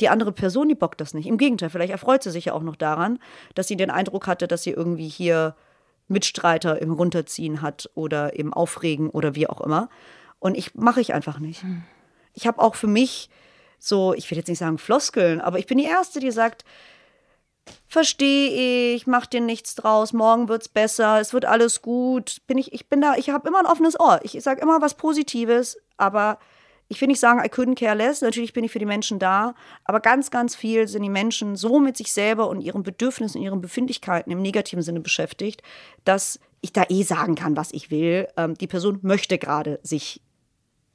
Die 0.00 0.08
andere 0.10 0.32
Person, 0.32 0.68
die 0.68 0.74
bockt 0.74 1.00
das 1.00 1.14
nicht. 1.14 1.26
Im 1.26 1.38
Gegenteil, 1.38 1.70
vielleicht 1.70 1.92
erfreut 1.92 2.22
sie 2.22 2.30
sich 2.30 2.46
ja 2.46 2.52
auch 2.52 2.62
noch 2.62 2.76
daran, 2.76 3.18
dass 3.54 3.66
sie 3.66 3.76
den 3.76 3.90
Eindruck 3.90 4.26
hatte, 4.26 4.46
dass 4.46 4.62
sie 4.62 4.72
irgendwie 4.72 5.08
hier 5.08 5.56
Mitstreiter 6.08 6.80
im 6.82 6.92
Runterziehen 6.92 7.62
hat 7.62 7.90
oder 7.94 8.34
im 8.34 8.52
Aufregen 8.52 9.08
oder 9.08 9.34
wie 9.34 9.48
auch 9.48 9.60
immer. 9.60 9.88
Und 10.38 10.56
ich 10.56 10.74
mache 10.74 11.00
ich 11.00 11.14
einfach 11.14 11.38
nicht. 11.38 11.62
Hm. 11.62 11.82
Ich 12.34 12.46
habe 12.46 12.60
auch 12.60 12.74
für 12.74 12.86
mich 12.86 13.30
so, 13.78 14.14
ich 14.14 14.30
will 14.30 14.38
jetzt 14.38 14.48
nicht 14.48 14.58
sagen 14.58 14.78
Floskeln, 14.78 15.40
aber 15.40 15.58
ich 15.58 15.66
bin 15.66 15.78
die 15.78 15.84
Erste, 15.84 16.20
die 16.20 16.30
sagt, 16.30 16.64
verstehe 17.86 18.94
ich, 18.94 19.06
mach 19.06 19.26
dir 19.26 19.40
nichts 19.40 19.74
draus, 19.74 20.12
morgen 20.12 20.48
wird's 20.48 20.68
besser, 20.68 21.20
es 21.20 21.32
wird 21.32 21.44
alles 21.44 21.82
gut. 21.82 22.38
Bin 22.46 22.58
ich, 22.58 22.72
ich 22.72 22.88
bin 22.88 23.00
da, 23.00 23.14
ich 23.16 23.30
habe 23.30 23.48
immer 23.48 23.58
ein 23.58 23.66
offenes 23.66 23.98
Ohr. 23.98 24.20
Ich 24.22 24.40
sage 24.42 24.60
immer 24.60 24.80
was 24.80 24.94
Positives, 24.94 25.76
aber 25.96 26.38
ich 26.88 27.00
will 27.00 27.08
nicht 27.08 27.20
sagen, 27.20 27.40
I 27.40 27.48
couldn't 27.48 27.76
care 27.76 27.96
less. 27.96 28.20
Natürlich 28.20 28.52
bin 28.52 28.64
ich 28.64 28.70
für 28.70 28.78
die 28.78 28.86
Menschen 28.86 29.18
da, 29.18 29.54
aber 29.84 30.00
ganz, 30.00 30.30
ganz 30.30 30.54
viel 30.54 30.86
sind 30.86 31.02
die 31.02 31.10
Menschen 31.10 31.56
so 31.56 31.80
mit 31.80 31.96
sich 31.96 32.12
selber 32.12 32.48
und 32.48 32.60
ihren 32.60 32.82
Bedürfnissen, 32.82 33.42
ihren 33.42 33.60
Befindlichkeiten 33.60 34.30
im 34.30 34.40
negativen 34.40 34.82
Sinne 34.82 35.00
beschäftigt, 35.00 35.62
dass 36.04 36.38
ich 36.60 36.72
da 36.72 36.84
eh 36.88 37.02
sagen 37.02 37.34
kann, 37.34 37.56
was 37.56 37.72
ich 37.72 37.90
will. 37.90 38.28
Ähm, 38.36 38.54
die 38.54 38.66
Person 38.66 38.98
möchte 39.02 39.38
gerade 39.38 39.80
sich 39.82 40.22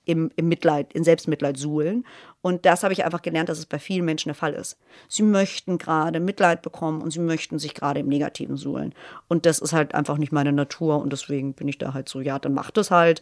im, 0.06 0.32
im 0.36 0.48
Mitleid, 0.48 0.94
in 0.94 1.04
Selbstmitleid 1.04 1.58
suhlen. 1.58 2.06
Und 2.42 2.66
das 2.66 2.84
habe 2.84 2.94
ich 2.94 3.06
einfach 3.06 3.22
gelernt, 3.22 3.50
dass 3.50 3.60
es 3.60 3.68
bei 3.68 3.78
vielen 3.78 4.06
Menschen 4.06 4.30
der 4.30 4.36
Fall 4.36 4.54
ist. 4.54 4.78
Sie 5.08 5.22
möchten 5.22 5.78
gerade 5.78 6.20
Mitleid 6.20 6.64
bekommen 6.64 7.02
und 7.02 7.12
sie 7.12 7.20
möchten 7.20 7.60
sich 7.60 7.76
gerade 7.76 8.00
im 8.00 8.08
Negativen 8.08 8.58
suhlen. 8.58 8.94
Und 9.28 9.46
das 9.46 9.60
ist 9.60 9.74
halt 9.74 9.94
einfach 9.94 10.18
nicht 10.18 10.32
meine 10.32 10.52
Natur 10.52 11.00
und 11.02 11.14
deswegen 11.14 11.54
bin 11.54 11.68
ich 11.68 11.78
da 11.78 11.94
halt 11.94 12.10
so, 12.10 12.20
ja, 12.20 12.40
dann 12.40 12.54
macht 12.54 12.78
es 12.78 12.90
halt. 12.90 13.22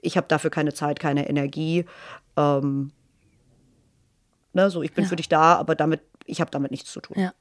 Ich 0.00 0.16
habe 0.16 0.28
dafür 0.28 0.50
keine 0.50 0.72
Zeit, 0.72 1.00
keine 1.00 1.28
Energie. 1.28 1.84
Ähm, 2.36 2.92
ne, 4.52 4.70
so, 4.70 4.82
ich 4.82 4.92
bin 4.92 5.04
ja. 5.04 5.08
für 5.08 5.16
dich 5.16 5.28
da, 5.28 5.56
aber 5.56 5.74
damit, 5.74 6.02
ich 6.26 6.40
habe 6.40 6.50
damit 6.52 6.70
nichts 6.70 6.92
zu 6.92 7.00
tun. 7.00 7.18
Ja. 7.18 7.32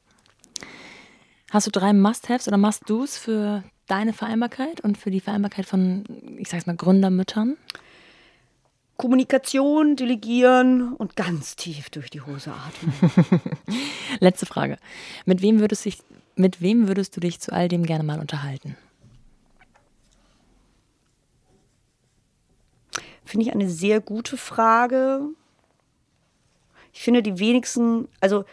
Hast 1.52 1.68
du 1.68 1.72
drei 1.72 1.94
Must-Haves 1.94 2.48
oder 2.48 2.58
Must-Dos 2.58 3.18
für 3.18 3.64
deine 3.88 4.14
Vereinbarkeit 4.14 4.82
und 4.82 4.98
für 4.98 5.12
die 5.12 5.20
Vereinbarkeit 5.20 5.66
von, 5.66 6.04
ich 6.38 6.50
sag's 6.50 6.66
mal, 6.66 6.76
Gründermüttern? 6.76 7.58
Kommunikation, 9.00 9.96
delegieren 9.96 10.94
und 10.94 11.16
ganz 11.16 11.56
tief 11.56 11.90
durch 11.90 12.10
die 12.10 12.20
Hose 12.20 12.52
atmen. 12.52 13.42
Letzte 14.20 14.46
Frage. 14.46 14.78
Mit 15.26 15.42
wem, 15.42 15.62
würdest 15.62 15.86
dich, 15.86 16.00
mit 16.36 16.62
wem 16.62 16.90
würdest 16.90 17.16
du 17.16 17.22
dich 17.22 17.40
zu 17.40 17.54
all 17.54 17.70
dem 17.70 17.86
gerne 17.86 18.04
mal 18.04 18.20
unterhalten? 18.20 18.76
Finde 23.24 23.46
ich 23.46 23.54
eine 23.54 23.70
sehr 23.70 24.02
gute 24.02 24.36
Frage. 24.36 25.22
Ich 26.92 27.02
finde 27.02 27.24
die 27.24 27.40
wenigsten, 27.40 28.10
also 28.20 28.44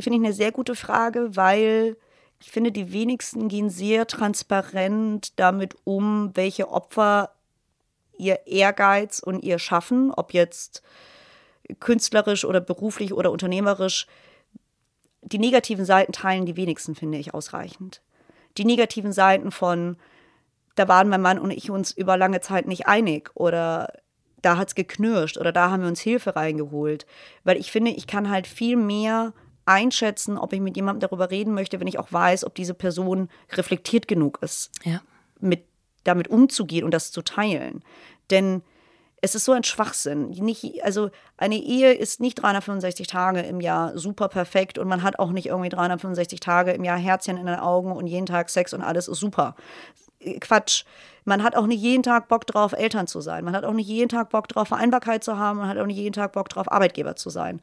finde 0.00 0.18
ich 0.18 0.24
eine 0.24 0.32
sehr 0.32 0.52
gute 0.52 0.74
Frage, 0.74 1.36
weil 1.36 1.98
ich 2.40 2.50
finde, 2.50 2.72
die 2.72 2.92
wenigsten 2.92 3.48
gehen 3.48 3.68
sehr 3.68 4.06
transparent 4.06 5.38
damit 5.38 5.76
um, 5.84 6.30
welche 6.34 6.70
Opfer 6.70 7.35
ihr 8.18 8.46
Ehrgeiz 8.46 9.18
und 9.18 9.42
ihr 9.42 9.58
Schaffen, 9.58 10.12
ob 10.12 10.32
jetzt 10.32 10.82
künstlerisch 11.80 12.44
oder 12.44 12.60
beruflich 12.60 13.12
oder 13.12 13.30
unternehmerisch, 13.30 14.06
die 15.22 15.38
negativen 15.38 15.84
Seiten 15.84 16.12
teilen 16.12 16.46
die 16.46 16.56
wenigsten, 16.56 16.94
finde 16.94 17.18
ich, 17.18 17.34
ausreichend. 17.34 18.02
Die 18.58 18.64
negativen 18.64 19.12
Seiten 19.12 19.50
von, 19.50 19.96
da 20.76 20.88
waren 20.88 21.08
mein 21.08 21.22
Mann 21.22 21.38
und 21.38 21.50
ich 21.50 21.70
uns 21.70 21.90
über 21.90 22.16
lange 22.16 22.40
Zeit 22.40 22.66
nicht 22.66 22.86
einig 22.86 23.30
oder 23.34 23.92
da 24.42 24.56
hat 24.56 24.68
es 24.68 24.74
geknirscht 24.74 25.38
oder 25.38 25.50
da 25.50 25.70
haben 25.70 25.82
wir 25.82 25.88
uns 25.88 26.00
Hilfe 26.00 26.36
reingeholt. 26.36 27.06
Weil 27.42 27.56
ich 27.56 27.72
finde, 27.72 27.90
ich 27.90 28.06
kann 28.06 28.30
halt 28.30 28.46
viel 28.46 28.76
mehr 28.76 29.32
einschätzen, 29.64 30.38
ob 30.38 30.52
ich 30.52 30.60
mit 30.60 30.76
jemandem 30.76 31.00
darüber 31.00 31.30
reden 31.30 31.52
möchte, 31.52 31.80
wenn 31.80 31.88
ich 31.88 31.98
auch 31.98 32.12
weiß, 32.12 32.44
ob 32.44 32.54
diese 32.54 32.74
Person 32.74 33.28
reflektiert 33.52 34.06
genug 34.06 34.38
ist. 34.42 34.70
Ja. 34.84 35.02
Mit 35.40 35.64
damit 36.06 36.28
umzugehen 36.28 36.84
und 36.84 36.92
das 36.92 37.12
zu 37.12 37.22
teilen. 37.22 37.82
Denn 38.30 38.62
es 39.22 39.34
ist 39.34 39.44
so 39.44 39.52
ein 39.52 39.64
Schwachsinn. 39.64 40.30
Nicht, 40.30 40.84
also 40.84 41.10
eine 41.36 41.56
Ehe 41.56 41.92
ist 41.92 42.20
nicht 42.20 42.36
365 42.36 43.06
Tage 43.06 43.40
im 43.40 43.60
Jahr 43.60 43.96
super 43.98 44.28
perfekt 44.28 44.78
und 44.78 44.88
man 44.88 45.02
hat 45.02 45.18
auch 45.18 45.32
nicht 45.32 45.46
irgendwie 45.46 45.68
365 45.68 46.38
Tage 46.40 46.72
im 46.72 46.84
Jahr 46.84 46.98
Herzchen 46.98 47.36
in 47.36 47.46
den 47.46 47.56
Augen 47.56 47.92
und 47.92 48.06
jeden 48.06 48.26
Tag 48.26 48.50
Sex 48.50 48.72
und 48.74 48.82
alles 48.82 49.08
ist 49.08 49.18
super. 49.18 49.56
Quatsch. 50.40 50.84
Man 51.24 51.42
hat 51.42 51.56
auch 51.56 51.66
nicht 51.66 51.80
jeden 51.80 52.02
Tag 52.02 52.28
Bock 52.28 52.46
drauf, 52.46 52.72
Eltern 52.72 53.06
zu 53.06 53.20
sein. 53.20 53.44
Man 53.44 53.56
hat 53.56 53.64
auch 53.64 53.72
nicht 53.72 53.88
jeden 53.88 54.08
Tag 54.08 54.30
Bock 54.30 54.48
drauf, 54.48 54.68
Vereinbarkeit 54.68 55.24
zu 55.24 55.38
haben. 55.38 55.58
Man 55.58 55.68
hat 55.68 55.78
auch 55.78 55.86
nicht 55.86 55.96
jeden 55.96 56.12
Tag 56.12 56.32
Bock 56.32 56.48
drauf, 56.48 56.70
Arbeitgeber 56.70 57.16
zu 57.16 57.30
sein. 57.30 57.60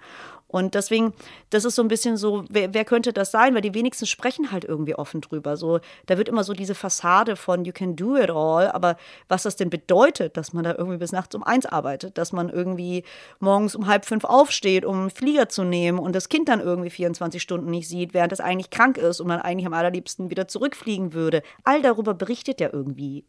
Und 0.54 0.76
deswegen, 0.76 1.14
das 1.50 1.66
ist 1.66 1.74
so 1.74 1.82
ein 1.82 1.88
bisschen 1.88 2.16
so, 2.16 2.46
wer, 2.48 2.76
wer, 2.76 2.86
könnte 2.86 3.12
das 3.12 3.32
sein? 3.32 3.56
Weil 3.56 3.64
die 3.64 3.74
wenigsten 3.74 4.06
sprechen 4.06 4.52
halt 4.52 4.64
irgendwie 4.64 4.94
offen 4.94 5.20
drüber. 5.20 5.58
So, 5.58 5.80
da 6.06 6.20
wird 6.20 6.30
immer 6.30 6.44
so 6.44 6.54
diese 6.54 6.76
Fassade 6.76 7.36
von 7.36 7.66
you 7.66 7.74
can 7.74 7.96
do 7.96 8.16
it 8.18 8.30
all, 8.30 8.70
aber 8.70 8.96
was 9.28 9.42
das 9.42 9.56
denn 9.56 9.72
bedeutet, 9.72 10.38
dass 10.38 10.54
man 10.54 10.64
da 10.64 10.76
irgendwie 10.78 11.00
bis 11.00 11.12
nachts 11.12 11.34
um 11.34 11.42
eins 11.42 11.66
arbeitet, 11.66 12.20
dass 12.20 12.34
man 12.34 12.50
irgendwie 12.50 13.04
morgens 13.40 13.74
um 13.74 13.88
halb 13.88 14.06
fünf 14.06 14.26
aufsteht, 14.26 14.86
um 14.86 15.00
einen 15.00 15.10
Flieger 15.10 15.50
zu 15.50 15.64
nehmen 15.64 15.98
und 15.98 16.14
das 16.14 16.30
Kind 16.30 16.48
dann 16.50 16.60
irgendwie 16.60 16.92
24 16.92 17.42
Stunden 17.42 17.72
nicht 17.72 17.90
sieht, 17.90 18.14
während 18.14 18.32
es 18.32 18.40
eigentlich 18.40 18.70
krank 18.70 19.00
ist 19.00 19.22
und 19.22 19.28
man 19.28 19.42
eigentlich 19.42 19.66
am 19.66 19.74
allerliebsten 19.74 20.30
wieder 20.30 20.48
zurückfliegen 20.48 21.14
würde. 21.14 21.42
All 21.64 21.82
darüber 21.82 22.14
berichtet 22.14 22.62
ja 22.62 22.70
irgendwie 22.72 23.26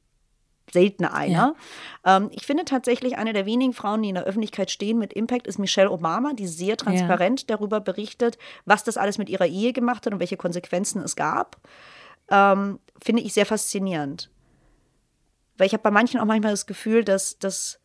selten 0.72 1.04
einer. 1.04 1.54
Ja. 2.04 2.16
Ähm, 2.16 2.30
ich 2.32 2.46
finde 2.46 2.64
tatsächlich, 2.64 3.16
eine 3.16 3.32
der 3.32 3.46
wenigen 3.46 3.72
Frauen, 3.72 4.02
die 4.02 4.08
in 4.08 4.14
der 4.14 4.24
Öffentlichkeit 4.24 4.70
stehen 4.70 4.98
mit 4.98 5.12
Impact, 5.12 5.46
ist 5.46 5.58
Michelle 5.58 5.90
Obama, 5.90 6.32
die 6.32 6.46
sehr 6.46 6.76
transparent 6.76 7.42
ja. 7.42 7.46
darüber 7.48 7.80
berichtet, 7.80 8.38
was 8.64 8.84
das 8.84 8.96
alles 8.96 9.18
mit 9.18 9.28
ihrer 9.28 9.46
Ehe 9.46 9.72
gemacht 9.72 10.06
hat 10.06 10.12
und 10.12 10.20
welche 10.20 10.36
Konsequenzen 10.36 11.02
es 11.02 11.16
gab. 11.16 11.60
Ähm, 12.30 12.80
finde 13.02 13.22
ich 13.22 13.34
sehr 13.34 13.46
faszinierend. 13.46 14.30
Weil 15.56 15.66
ich 15.66 15.72
habe 15.72 15.82
bei 15.82 15.90
manchen 15.90 16.18
auch 16.20 16.24
manchmal 16.24 16.52
das 16.52 16.66
Gefühl, 16.66 17.04
dass 17.04 17.38
das, 17.38 17.80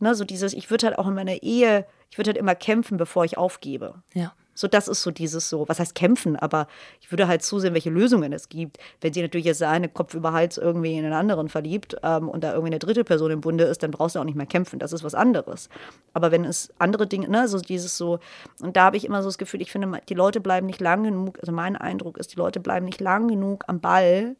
ne, 0.00 0.14
so 0.14 0.24
dieses, 0.24 0.52
ich 0.52 0.70
würde 0.70 0.86
halt 0.86 0.98
auch 0.98 1.06
in 1.06 1.14
meiner 1.14 1.42
Ehe, 1.42 1.86
ich 2.10 2.18
würde 2.18 2.30
halt 2.30 2.38
immer 2.38 2.54
kämpfen, 2.54 2.96
bevor 2.96 3.24
ich 3.24 3.38
aufgebe. 3.38 4.02
Ja. 4.14 4.34
So, 4.54 4.68
das 4.68 4.88
ist 4.88 5.02
so 5.02 5.10
dieses 5.10 5.48
so, 5.48 5.68
was 5.68 5.80
heißt 5.80 5.94
kämpfen, 5.94 6.36
aber 6.36 6.68
ich 7.00 7.10
würde 7.10 7.26
halt 7.26 7.42
zusehen, 7.42 7.74
welche 7.74 7.90
Lösungen 7.90 8.32
es 8.32 8.48
gibt. 8.48 8.78
Wenn 9.00 9.12
sie 9.12 9.22
natürlich 9.22 9.46
jetzt 9.46 9.62
eine 9.62 9.88
Kopf 9.88 10.14
über 10.14 10.32
Hals 10.32 10.58
irgendwie 10.58 10.96
in 10.96 11.04
einen 11.04 11.12
anderen 11.12 11.48
verliebt 11.48 11.96
ähm, 12.02 12.28
und 12.28 12.44
da 12.44 12.52
irgendwie 12.52 12.70
eine 12.70 12.78
dritte 12.78 13.04
Person 13.04 13.32
im 13.32 13.40
Bunde 13.40 13.64
ist, 13.64 13.82
dann 13.82 13.90
brauchst 13.90 14.14
du 14.14 14.20
auch 14.20 14.24
nicht 14.24 14.36
mehr 14.36 14.46
kämpfen. 14.46 14.78
Das 14.78 14.92
ist 14.92 15.02
was 15.02 15.14
anderes. 15.14 15.68
Aber 16.12 16.30
wenn 16.30 16.44
es 16.44 16.72
andere 16.78 17.06
Dinge, 17.06 17.28
ne, 17.28 17.48
so 17.48 17.58
dieses 17.58 17.96
so, 17.98 18.20
und 18.60 18.76
da 18.76 18.84
habe 18.84 18.96
ich 18.96 19.04
immer 19.04 19.22
so 19.22 19.28
das 19.28 19.38
Gefühl, 19.38 19.60
ich 19.60 19.72
finde, 19.72 20.00
die 20.08 20.14
Leute 20.14 20.40
bleiben 20.40 20.66
nicht 20.66 20.80
lang 20.80 21.02
genug, 21.02 21.38
also 21.40 21.52
mein 21.52 21.76
Eindruck 21.76 22.16
ist, 22.16 22.32
die 22.32 22.38
Leute 22.38 22.60
bleiben 22.60 22.86
nicht 22.86 23.00
lang 23.00 23.28
genug 23.28 23.64
am 23.66 23.80
Ball 23.80 24.36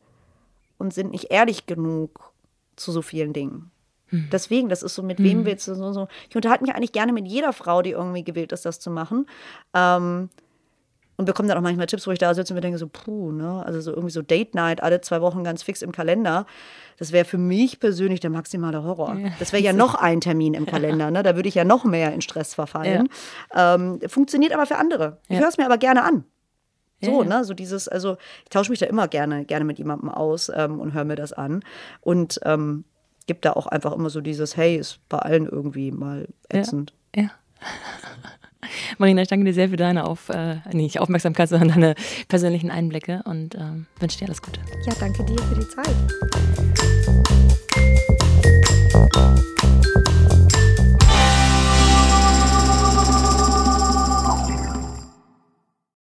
und 0.78 0.94
sind 0.94 1.10
nicht 1.10 1.30
ehrlich 1.30 1.66
genug 1.66 2.32
zu 2.76 2.92
so 2.92 3.02
vielen 3.02 3.32
Dingen. 3.32 3.70
Hm. 4.14 4.28
Deswegen, 4.30 4.68
das 4.68 4.82
ist 4.82 4.94
so, 4.94 5.02
mit 5.02 5.18
wem 5.18 5.40
mhm. 5.40 5.46
willst 5.46 5.66
du 5.68 5.74
so, 5.74 5.92
so. 5.92 6.08
Ich 6.28 6.36
unterhalte 6.36 6.64
mich 6.64 6.74
eigentlich 6.74 6.92
gerne 6.92 7.12
mit 7.12 7.26
jeder 7.26 7.52
Frau, 7.52 7.82
die 7.82 7.90
irgendwie 7.90 8.24
gewillt 8.24 8.52
ist, 8.52 8.64
das 8.64 8.80
zu 8.80 8.90
machen. 8.90 9.26
Ähm, 9.74 10.30
und 11.16 11.26
bekomme 11.26 11.48
dann 11.48 11.58
auch 11.58 11.62
manchmal 11.62 11.86
Tipps, 11.86 12.06
wo 12.06 12.10
ich 12.10 12.18
da 12.18 12.34
sitze 12.34 12.52
und 12.52 12.56
mir 12.56 12.60
denke 12.60 12.78
so, 12.78 12.88
puh, 12.88 13.30
ne? 13.30 13.62
Also 13.64 13.80
so 13.80 13.92
irgendwie 13.92 14.10
so 14.10 14.22
Date 14.22 14.54
Night 14.54 14.82
alle 14.82 15.00
zwei 15.00 15.20
Wochen 15.20 15.44
ganz 15.44 15.62
fix 15.62 15.80
im 15.82 15.92
Kalender. 15.92 16.46
Das 16.98 17.12
wäre 17.12 17.24
für 17.24 17.38
mich 17.38 17.78
persönlich 17.78 18.20
der 18.20 18.30
maximale 18.30 18.82
Horror. 18.82 19.14
Ja. 19.16 19.30
Das 19.38 19.52
wäre 19.52 19.62
ja 19.62 19.72
noch 19.74 19.94
ein 19.94 20.20
Termin 20.20 20.54
im 20.54 20.66
Kalender, 20.66 21.10
ne? 21.10 21.22
Da 21.22 21.36
würde 21.36 21.48
ich 21.48 21.54
ja 21.54 21.64
noch 21.64 21.84
mehr 21.84 22.12
in 22.12 22.20
Stress 22.20 22.54
verfallen. 22.54 23.08
Ja. 23.54 23.74
Ähm, 23.74 24.00
funktioniert 24.08 24.52
aber 24.52 24.66
für 24.66 24.76
andere. 24.76 25.18
Ich 25.28 25.38
höre 25.38 25.48
es 25.48 25.56
mir 25.56 25.66
aber 25.66 25.78
gerne 25.78 26.02
an. 26.02 26.24
So, 27.00 27.22
ja, 27.22 27.28
ne? 27.28 27.44
So 27.44 27.54
dieses, 27.54 27.86
also 27.86 28.16
ich 28.42 28.50
tausche 28.50 28.70
mich 28.70 28.80
da 28.80 28.86
immer 28.86 29.06
gerne, 29.06 29.44
gerne 29.44 29.64
mit 29.64 29.78
jemandem 29.78 30.08
aus 30.08 30.50
ähm, 30.54 30.80
und 30.80 30.94
höre 30.94 31.04
mir 31.04 31.16
das 31.16 31.32
an. 31.32 31.62
Und 32.00 32.40
ähm, 32.44 32.84
gibt 33.26 33.44
da 33.44 33.52
auch 33.52 33.66
einfach 33.66 33.92
immer 33.92 34.10
so 34.10 34.20
dieses, 34.20 34.56
hey, 34.56 34.76
ist 34.76 35.00
bei 35.08 35.18
allen 35.18 35.46
irgendwie 35.46 35.90
mal 35.90 36.28
ätzend. 36.48 36.92
Ja. 37.14 37.22
ja. 37.22 37.30
Marina, 38.98 39.22
ich 39.22 39.28
danke 39.28 39.44
dir 39.44 39.54
sehr 39.54 39.68
für 39.68 39.76
deine 39.76 40.06
Auf, 40.06 40.28
äh, 40.28 40.56
nicht 40.72 41.00
Aufmerksamkeit, 41.00 41.48
sondern 41.48 41.68
deine 41.68 41.94
persönlichen 42.28 42.70
Einblicke 42.70 43.22
und 43.24 43.54
ähm, 43.54 43.86
wünsche 43.98 44.18
dir 44.18 44.26
alles 44.26 44.42
Gute. 44.42 44.60
Ja, 44.86 44.94
danke 44.98 45.24
dir 45.24 45.38
für 45.42 45.54
die 45.54 45.68
Zeit. 45.68 46.93